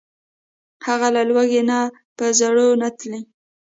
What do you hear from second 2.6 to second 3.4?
نتلي